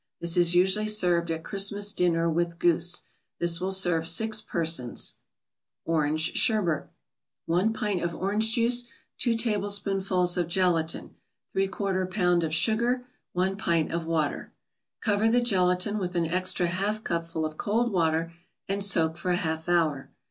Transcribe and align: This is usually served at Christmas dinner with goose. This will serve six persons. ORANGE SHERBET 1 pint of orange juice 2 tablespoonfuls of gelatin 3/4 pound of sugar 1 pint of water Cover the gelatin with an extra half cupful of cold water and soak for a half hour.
This 0.19 0.35
is 0.35 0.55
usually 0.55 0.87
served 0.87 1.29
at 1.29 1.43
Christmas 1.43 1.93
dinner 1.93 2.27
with 2.27 2.57
goose. 2.57 3.03
This 3.37 3.61
will 3.61 3.71
serve 3.71 4.07
six 4.07 4.41
persons. 4.41 5.13
ORANGE 5.85 6.35
SHERBET 6.35 6.89
1 7.45 7.71
pint 7.71 8.01
of 8.01 8.15
orange 8.15 8.55
juice 8.55 8.85
2 9.19 9.35
tablespoonfuls 9.37 10.37
of 10.37 10.47
gelatin 10.47 11.13
3/4 11.55 12.09
pound 12.09 12.43
of 12.43 12.51
sugar 12.51 13.05
1 13.33 13.57
pint 13.57 13.91
of 13.91 14.07
water 14.07 14.51
Cover 15.01 15.29
the 15.29 15.39
gelatin 15.39 15.99
with 15.99 16.15
an 16.15 16.25
extra 16.25 16.65
half 16.65 17.03
cupful 17.03 17.45
of 17.45 17.57
cold 17.57 17.91
water 17.91 18.33
and 18.67 18.83
soak 18.83 19.17
for 19.17 19.29
a 19.29 19.35
half 19.35 19.69
hour. 19.69 20.09